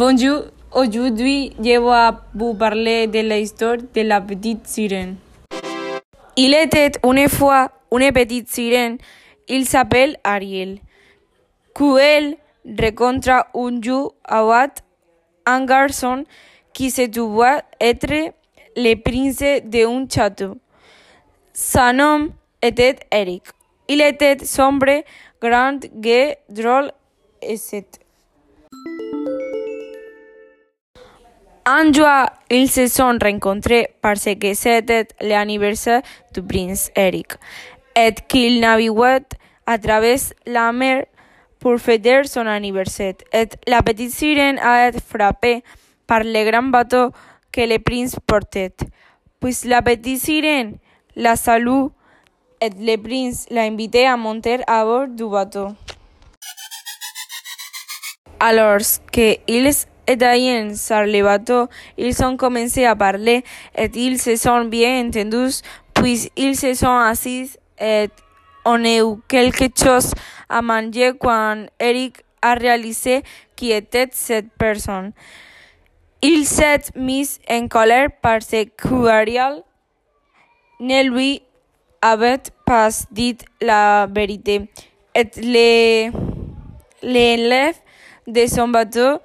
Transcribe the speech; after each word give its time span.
Bonjour, 0.00 0.44
aujourd'hui 0.70 1.52
je 1.58 1.76
vais 1.76 2.16
vous 2.32 2.54
parler 2.54 3.08
de 3.08 3.18
l'histoire 3.18 3.78
de 3.78 4.02
la 4.02 4.20
petite 4.20 4.64
sirène. 4.64 5.16
Il 6.36 6.54
était 6.54 6.92
une 7.02 7.28
fois 7.28 7.72
une 7.90 8.12
petite 8.12 8.48
sirène, 8.48 8.98
il 9.48 9.66
s'appelle 9.66 10.16
Ariel, 10.22 10.78
qu'elle 11.74 12.36
rencontre 12.64 13.44
un 13.56 13.82
jour 13.82 14.14
avec 14.22 14.70
un 15.46 15.64
garçon 15.64 16.22
qui 16.72 16.92
se 16.92 17.10
trouvait 17.10 17.62
être 17.80 18.32
le 18.76 18.94
prince 18.94 19.42
d'un 19.64 20.06
château. 20.08 20.58
Son 21.52 21.92
nom 21.92 22.28
était 22.62 23.00
Eric. 23.10 23.42
Il 23.88 24.00
était 24.00 24.44
sombre, 24.44 25.02
grand, 25.42 25.80
gai, 25.92 26.36
drôle, 26.48 26.92
etc. 27.42 28.07
Jour, 31.68 32.30
ils 32.48 32.70
se 32.70 32.86
sont 32.86 33.18
rencontrés 33.22 33.88
parce 34.00 34.24
que 34.24 34.54
c'était 34.54 35.06
l'anniversaire 35.20 36.00
du 36.32 36.42
prince 36.42 36.90
Eric 36.96 37.34
et 37.94 38.14
qu'il 38.26 38.60
naviguait 38.60 39.28
à 39.66 39.76
travers 39.76 40.18
la 40.46 40.72
mer 40.72 41.04
pour 41.58 41.78
fêter 41.78 42.24
son 42.24 42.46
anniversaire. 42.46 43.16
Et 43.34 43.48
la 43.66 43.82
petite 43.82 44.12
sirène 44.12 44.58
a 44.60 44.88
été 44.88 44.98
frappée 44.98 45.62
par 46.06 46.20
le 46.24 46.50
grand 46.50 46.70
bateau 46.70 47.10
que 47.52 47.60
le 47.60 47.78
prince 47.78 48.16
portait. 48.26 48.74
Puis 49.38 49.58
la 49.64 49.82
petite 49.82 50.22
sirène 50.22 50.78
la 51.16 51.36
salud 51.36 51.90
et 52.62 52.70
le 52.70 52.96
prince 52.96 53.46
l'a 53.50 53.64
invité 53.64 54.06
à 54.06 54.16
monter 54.16 54.60
à 54.66 54.84
bord 54.86 55.06
du 55.06 55.26
bateau. 55.28 55.68
Alors 58.40 58.78
qu'ils 59.12 59.66
étaient 59.66 59.97
sur 60.74 61.02
le 61.02 61.22
bateau, 61.22 61.68
ils 61.96 62.24
ont 62.24 62.36
commencé 62.36 62.84
à 62.84 62.96
parler 62.96 63.44
et 63.76 63.90
ils 63.94 64.18
se 64.18 64.36
sont 64.36 64.64
bien 64.64 65.06
entendus, 65.06 65.60
puis 65.92 66.30
ils 66.36 66.56
se 66.56 66.72
sont 66.74 66.96
assis 66.96 67.50
et 67.80 68.08
on 68.64 68.84
eu 68.84 69.20
quelque 69.28 69.68
chose 69.76 70.12
à 70.48 70.62
manger 70.62 71.12
quand 71.20 71.66
Eric 71.78 72.22
a 72.40 72.54
réalisé 72.54 73.22
qui 73.54 73.72
était 73.72 74.08
cette 74.12 74.50
personne. 74.58 75.12
Il 76.22 76.44
s'est 76.46 76.90
mis 76.96 77.38
en 77.48 77.68
colère 77.68 78.08
parce 78.20 78.50
que 78.50 79.06
Ariel 79.06 79.62
ne 80.80 81.08
lui 81.08 81.42
avait 82.02 82.40
pas 82.64 82.88
dit 83.10 83.38
la 83.60 84.06
vérité. 84.10 84.68
Et 85.14 86.10
l'élève 87.02 87.76
de 88.26 88.46
son 88.46 88.68
bateau, 88.68 89.18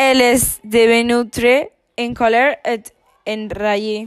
elle 0.00 0.20
est 0.20 0.60
devenue 0.64 1.28
très 1.28 1.72
en 1.98 2.14
colère 2.14 2.56
et 2.64 2.80
enragée. 3.26 4.06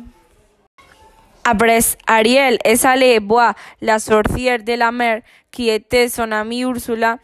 Après, 1.44 1.80
Ariel 2.08 2.58
est 2.64 2.86
allé 2.86 3.20
voir 3.20 3.54
la 3.82 4.00
sorcière 4.00 4.64
de 4.64 4.74
la 4.74 4.94
mer, 4.94 5.22
qui 5.52 5.68
était 5.68 6.08
son 6.08 6.32
amie 6.32 6.62
Ursula, 6.62 7.18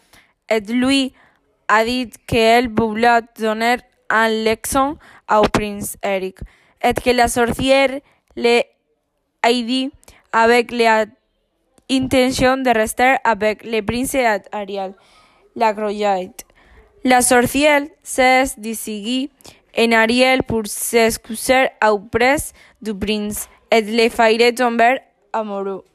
et 0.50 0.60
lui 0.60 1.14
a 1.70 1.86
dit 1.86 2.10
qu'elle 2.28 2.68
voulait 2.70 3.22
donner 3.40 3.78
un 4.10 4.28
leçon 4.28 4.98
au 5.32 5.42
prince 5.44 5.96
Eric, 6.04 6.40
et 6.84 6.94
que 6.94 7.12
la 7.12 7.30
sorcière 7.30 8.02
le 8.36 8.64
a 9.44 9.54
dit 9.54 9.90
avec 10.34 10.72
l'intention 10.72 12.58
de 12.58 12.78
rester 12.78 13.16
avec 13.24 13.64
le 13.64 13.82
prince 13.82 14.16
Ariel, 14.52 14.94
la 15.56 15.74
croyait. 15.74 16.47
La 17.10 17.22
sorcière 17.22 17.84
s'est 18.04 18.52
décidée 18.58 19.30
en 19.78 19.94
Ariel 19.94 20.44
pour 20.44 20.64
s'excuser 20.66 21.70
auprès 21.82 22.36
du 22.82 22.94
prince 22.94 23.48
et 23.72 23.80
le 23.80 24.10
faire 24.10 24.54
tomber 24.54 24.98
amoureux. 25.32 25.86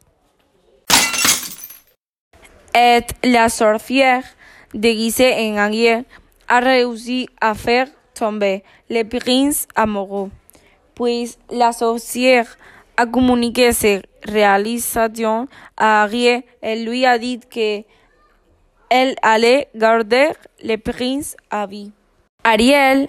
Et 2.75 3.01
la 3.25 3.51
sorcière, 3.51 4.25
déguisée 4.73 5.35
en 5.35 5.59
anguille, 5.59 6.03
a 6.49 6.61
réussi 6.61 7.29
à 7.43 7.53
faire 7.53 7.89
tomber 8.15 8.63
le 8.89 9.03
prince 9.03 9.69
amoureux. 9.75 10.31
Puis 10.95 11.37
la 11.51 11.73
sorcière 11.73 12.57
a 12.97 13.05
communiqué 13.05 13.73
ses 13.73 14.01
réalisations 14.27 15.47
à 15.77 16.05
Ariel 16.05 16.43
et 16.63 16.83
lui 16.83 17.05
a 17.05 17.19
dit 17.19 17.39
que 17.39 17.83
elle 18.95 19.15
allait 19.23 19.69
garder 19.75 20.33
le 20.63 20.77
prince 20.77 21.35
à 21.51 21.67
vie. 21.67 21.91
Ariel 22.45 23.09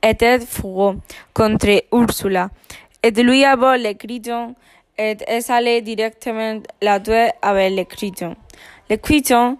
était 0.00 0.38
fou 0.38 0.94
contre 1.32 1.82
Ursula 1.92 2.50
et 3.02 3.10
lui 3.10 3.44
a 3.44 3.56
volé 3.56 3.82
l'écriton 3.82 4.54
et 4.96 5.16
est 5.26 5.50
allé 5.50 5.82
directement 5.82 6.60
la 6.80 7.00
tuer 7.00 7.30
avec 7.42 7.72
l'écriton. 7.72 8.36
L'écriton 8.88 9.58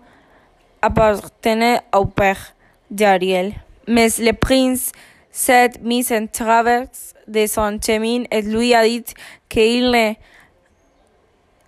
appartenait 0.80 1.80
au 1.92 2.04
père 2.04 2.54
d'Ariel, 2.88 3.54
mais 3.88 4.10
le 4.20 4.32
prince 4.32 4.92
s'est 5.32 5.72
mis 5.82 6.06
en 6.12 6.28
travers 6.28 6.86
de 7.26 7.46
son 7.48 7.80
chemin 7.84 8.22
et 8.30 8.42
lui 8.42 8.74
a 8.74 8.84
dit 8.86 9.02
qu'il 9.48 10.14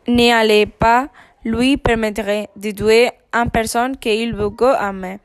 n'allait 0.07 0.67
pas 0.67 1.09
lui 1.47 1.77
permettre 1.77 2.49
de 2.57 2.71
tuer 2.73 3.11
une 3.33 3.51
personne 3.51 3.97
qu'il 3.97 4.35
beaucoup 4.35 4.65
aimait. 4.65 5.21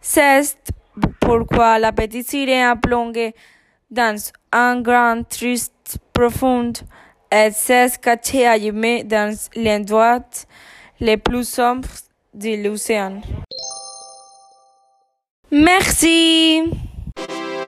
C'est 0.00 0.56
pourquoi 1.20 1.78
la 1.78 1.92
petite 1.92 2.28
sirène 2.28 2.66
a 2.66 2.76
plongé 2.76 3.34
dans 3.90 4.18
un 4.52 4.80
grand 4.80 5.22
triste 5.28 5.98
profond 6.12 6.72
et 7.30 7.50
s'est 7.50 7.92
cachée 8.00 8.46
à 8.46 8.58
jamais 8.58 9.04
dans 9.04 9.36
l'endroit 9.54 10.20
le 11.00 11.16
plus 11.16 11.46
sombre 11.46 11.88
de 12.32 12.62
l'océan. 12.64 13.20
Merci. 15.50 16.89